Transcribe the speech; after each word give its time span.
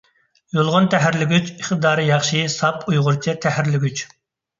يۇلغۇن 0.59 0.87
تەھرىرلىگۈچ— 0.93 1.51
ئىقتىدارى 1.55 2.05
ياخشى، 2.07 2.41
ساپ 2.55 2.87
ئۇيغۇرچە 2.93 3.37
تەھرىرلىگۈچ. 3.45 4.03